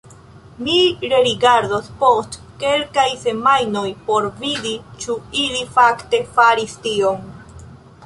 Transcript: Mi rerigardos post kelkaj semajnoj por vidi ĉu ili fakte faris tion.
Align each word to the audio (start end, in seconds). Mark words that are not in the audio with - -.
Mi 0.67 0.77
rerigardos 1.11 1.91
post 1.99 2.39
kelkaj 2.65 3.05
semajnoj 3.27 3.85
por 4.09 4.29
vidi 4.43 4.75
ĉu 5.05 5.21
ili 5.45 5.65
fakte 5.79 6.27
faris 6.35 6.79
tion. 6.89 7.35